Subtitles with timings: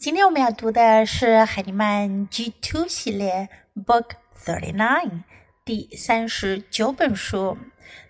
[0.00, 5.24] 今天我们要读的是海尼曼 G Two 系列 Book Thirty Nine
[5.64, 7.58] 第三十九本书。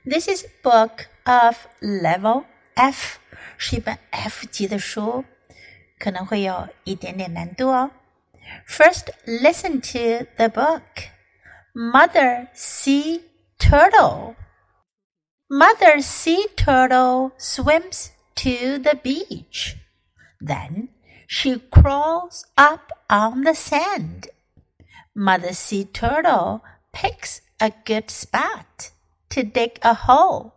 [0.05, 3.19] This is book of Level F，
[3.57, 5.25] 是一本 F 级的书，
[5.99, 7.91] 可能会有一点点难度哦。
[8.69, 10.83] First, listen to the book.
[11.73, 13.23] Mother Sea
[13.59, 14.35] Turtle.
[15.49, 19.77] Mother Sea Turtle swims to the beach.
[20.41, 20.89] Then
[21.34, 24.28] she crawls up on the sand.
[25.16, 28.92] Mother Sea Turtle picks a good spot
[29.30, 30.54] to dig a hole.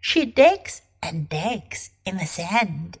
[0.00, 2.98] She digs and digs in the sand.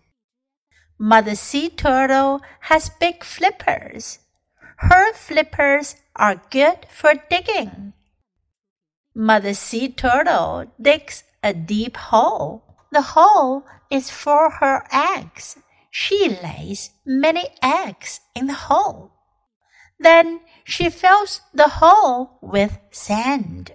[1.00, 4.20] Mother Sea Turtle has big flippers.
[4.76, 7.92] Her flippers are good for digging.
[9.16, 12.62] Mother Sea Turtle digs a deep hole.
[12.92, 15.56] The hole is for her eggs.
[15.90, 19.12] She lays many eggs in the hole.
[19.98, 23.72] Then she fills the hole with sand.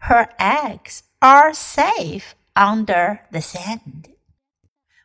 [0.00, 4.08] Her eggs are safe under the sand.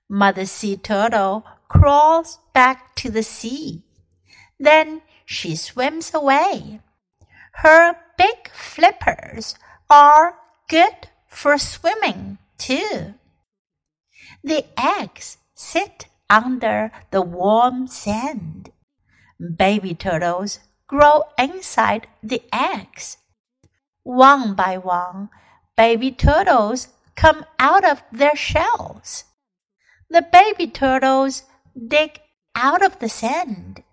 [0.10, 3.84] Mother Sea Turtle crawls back to the sea.
[4.60, 6.80] Then she swims away.
[7.56, 9.56] Her big flippers
[9.90, 10.36] are
[10.70, 13.14] good for swimming too.
[14.44, 18.72] The eggs sit under the warm sand.
[19.40, 23.18] Baby turtles grow inside the eggs.
[24.04, 25.30] One by one,
[25.76, 29.26] baby turtles come out of their shells.
[30.10, 31.44] The baby turtles
[31.76, 32.20] dig
[32.56, 33.84] out of the sand.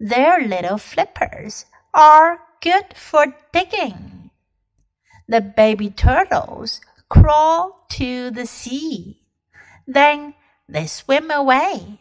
[0.00, 4.30] Their little flippers are good for digging.
[5.28, 9.22] The baby turtles crawl to the sea.
[9.86, 10.34] Then
[10.67, 11.97] they swim away.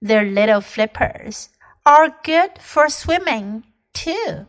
[0.00, 1.48] Their little flippers
[1.84, 4.46] are good for swimming too.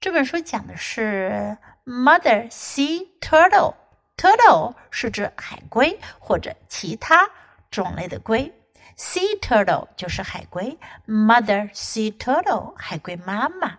[0.00, 7.30] 这本书讲的是 Mother Sea Turtle。Turtle 是指海龟或者其他
[7.70, 8.52] 种类的龟。
[8.98, 13.78] Sea Turtle 就是海龟，Mother Sea Turtle 海龟妈妈。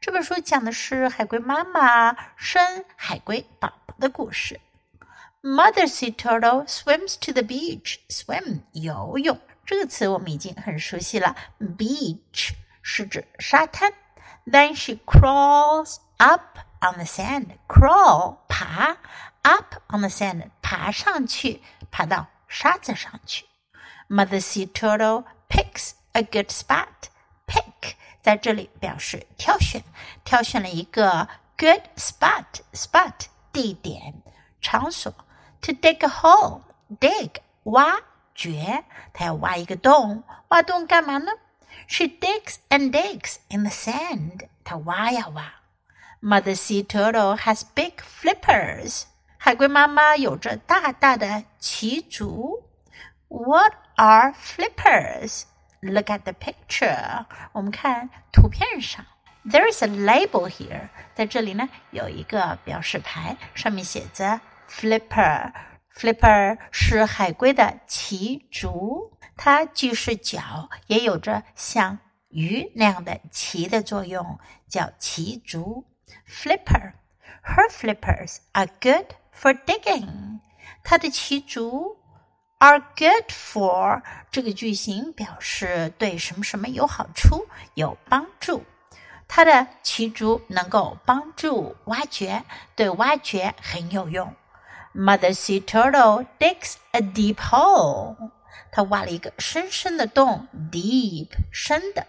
[0.00, 4.58] 这本书讲的是海龟妈妈生海龟宝宝的故事。
[5.41, 7.99] Mother sea turtle swims to the beach.
[8.09, 11.33] Swim 游泳这个词我们已经很熟悉了。
[11.59, 12.51] Beach
[12.81, 13.93] 是指沙滩。
[14.45, 17.57] Then she crawls up on the sand.
[17.69, 18.97] Crawl 爬
[19.43, 23.45] ，up on the sand 爬上去，爬到沙子上去。
[24.09, 27.07] Mother sea turtle picks a good spot.
[27.47, 29.85] Pick 在这里表示挑选，
[30.25, 32.43] 挑选了一个 good spot.
[32.73, 33.13] Spot
[33.53, 34.21] 地点
[34.59, 35.15] 场所。
[35.62, 36.62] to dig a hole.
[37.00, 38.00] Dig 挖
[38.34, 40.22] 掘，她要挖一个洞。
[40.48, 41.32] 挖洞干嘛呢？
[41.86, 44.48] She digs and digs in the sand.
[44.64, 45.54] 她挖呀挖。
[46.20, 49.04] Mother sea turtle has big flippers.
[49.36, 52.64] 海龟妈妈有着大大的鳍足。
[53.28, 55.42] What are flippers?
[55.80, 57.26] Look at the picture.
[57.52, 59.04] 我们看图片上。
[59.44, 60.88] There is a label here.
[61.14, 65.51] 在这里呢，有一个标识牌，上面写着 flipper。
[65.93, 71.99] flipper 是海龟的鳍足，它既是脚，也有着像
[72.29, 75.85] 鱼那样的鳍的作用，叫鳍足。
[76.27, 76.93] flipper。
[77.43, 80.39] Her flippers are good for digging。
[80.83, 81.97] 它的鳍足
[82.59, 88.63] are good for 这个句型表示对什么什么有好处、有帮助。
[89.27, 92.43] 它的鳍足能够帮助挖掘，
[92.75, 94.33] 对挖掘很有用。
[94.92, 98.16] Mother sea turtle digs a deep hole.
[98.70, 102.06] 它挖了一个深深的洞，deep 深的。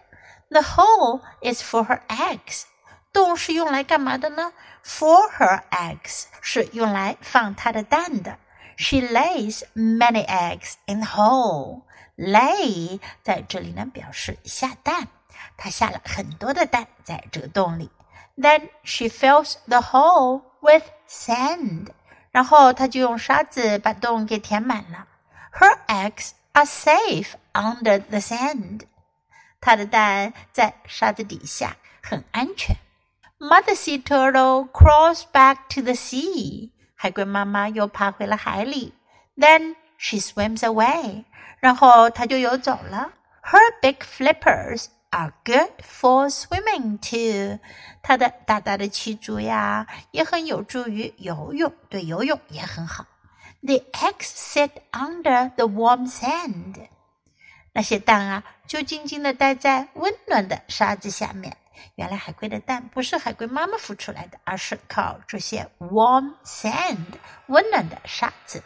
[0.49, 2.63] The hole is for her eggs.
[3.11, 4.53] 洞是用来干嘛的呢？
[4.83, 8.37] For her eggs 是用来放她的蛋的。
[8.77, 11.83] She lays many eggs in the hole.
[12.17, 15.07] Lay 在这里呢表示下蛋，
[15.57, 17.89] 她下了很多的蛋在这个洞里。
[18.37, 21.87] Then she fills the hole with sand.
[22.30, 25.06] 然后他就用沙子把洞给填满了。
[25.52, 28.82] Her eggs are safe under the sand。
[29.60, 32.76] 她的蛋在沙子底下，很安全。
[33.38, 36.70] Mother sea turtle crawls back to the sea。
[36.94, 38.94] 海龟妈妈又爬回了海里。
[39.36, 41.24] Then she swims away。
[41.58, 43.12] 然后她就游走了。
[43.42, 47.58] Her big flippers are good for swimming too。
[48.02, 53.06] 它的大大的鳍足呀，也很有助于游泳，对游泳也很好。
[53.62, 56.88] The eggs sit under the warm sand。
[57.72, 61.56] 那些蛋啊，就静静的待在温暖的沙子下面。
[61.94, 67.06] 原来海龟的蛋不是海龟妈妈孵出来的，而是靠这些 warm sand
[67.46, 68.62] 温暖的沙子。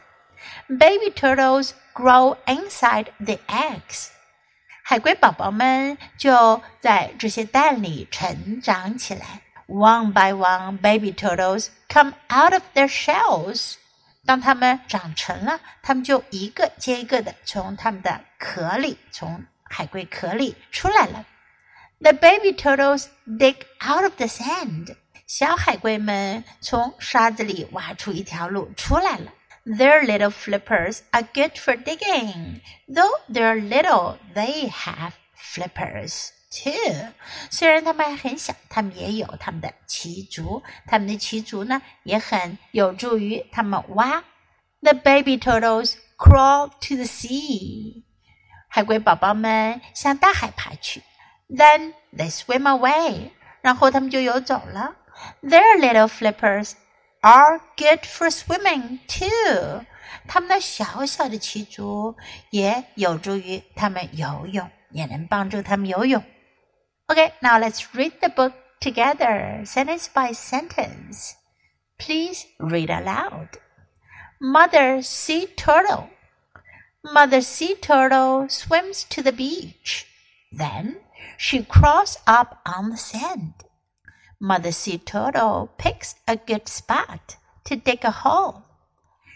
[0.69, 4.08] Baby turtles grow inside the eggs。
[4.86, 9.40] 海龟宝宝们就在这些蛋里成长起来。
[9.66, 13.76] One by one, baby turtles come out of their shells。
[14.26, 21.25] 当它们长成了，它们就一个接一个的从它们的壳里，从海龟壳里出来了。
[22.00, 24.94] The baby turtles dig out of the sand。
[25.26, 29.32] 小海龟们从沙子里挖出一条路出来了。
[29.65, 32.61] Their little flippers are good for digging.
[32.88, 37.13] Though they're little, they have flippers too.
[37.51, 44.23] 虽然它们还很小，它们也有它们的鳍足，它们的鳍足呢也很有助于它们挖。
[44.81, 48.03] The baby turtles crawl to the sea.
[48.69, 51.03] 海龟宝宝们向大海爬去。
[51.50, 53.31] Then they swim away.
[53.61, 54.95] 然后它们就游走了。
[55.44, 56.73] Their little flippers
[57.23, 59.85] are good for swimming too.
[60.27, 62.15] 它们的小小的鳍足
[62.51, 66.23] 也有助于它们游泳，也能帮助它们游泳。
[67.07, 71.33] Okay, now let's read the book together, sentence by sentence.
[71.97, 73.57] Please read aloud.
[74.39, 76.09] Mother sea turtle.
[77.03, 80.06] Mother sea turtle swims to the beach.
[80.51, 80.97] Then
[81.38, 83.53] she crawls up on the sand.
[84.40, 88.62] Mother sea turtle picks a good spot to dig a hole.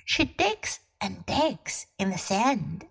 [0.04, 2.86] She digs and digs in the sand.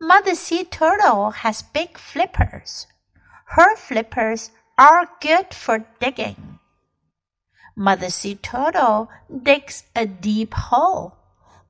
[0.00, 2.86] Mother sea turtle has big flippers.
[3.46, 6.58] Her flippers are good for digging.
[7.76, 9.08] Mother Sea Turtle
[9.42, 11.16] digs a deep hole.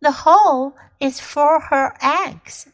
[0.00, 2.69] The hole is for her eggs.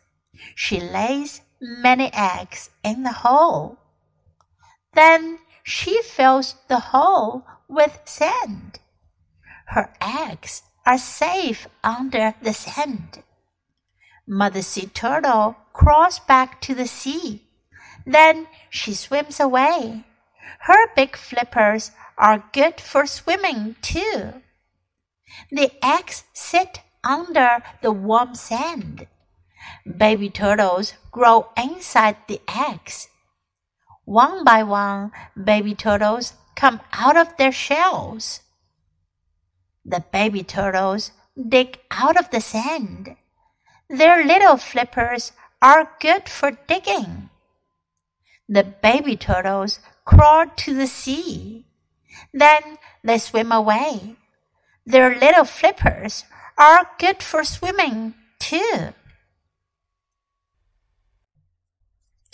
[0.55, 3.79] She lays many eggs in the hole.
[4.95, 8.79] Then she fills the hole with sand.
[9.67, 13.25] Her eggs are safe under the sand.
[14.29, 17.43] Mother Sea Turtle crawls back to the sea.
[18.07, 20.05] Then she swims away.
[20.61, 24.35] Her big flippers are good for swimming too.
[25.51, 29.09] The eggs sit under the warm sand.
[29.85, 33.09] Baby turtles grow inside the eggs.
[34.07, 38.41] One by one, baby turtles come out of their shells.
[39.85, 43.17] The baby turtles dig out of the sand.
[43.91, 47.31] Their little flippers are good for digging.
[48.49, 51.67] The baby turtles crawl to the sea.
[52.33, 54.15] Then they swim away.
[54.87, 56.25] Their little flippers
[56.57, 58.95] are good for swimming too.